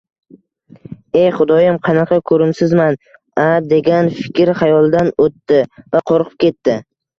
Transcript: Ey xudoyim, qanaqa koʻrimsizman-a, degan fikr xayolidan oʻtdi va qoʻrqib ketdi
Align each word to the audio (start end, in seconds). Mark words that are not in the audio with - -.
Ey 1.19 1.27
xudoyim, 1.35 1.77
qanaqa 1.87 2.17
koʻrimsizman-a, 2.31 3.47
degan 3.75 4.11
fikr 4.23 4.53
xayolidan 4.65 5.15
oʻtdi 5.29 5.63
va 5.85 6.05
qoʻrqib 6.15 6.45
ketdi 6.49 6.79